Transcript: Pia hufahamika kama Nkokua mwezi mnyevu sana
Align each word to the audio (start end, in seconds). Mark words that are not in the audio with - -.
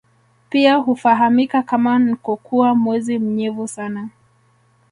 Pia 0.49 0.75
hufahamika 0.75 1.63
kama 1.63 1.99
Nkokua 1.99 2.75
mwezi 2.75 3.19
mnyevu 3.19 3.67
sana 3.67 4.09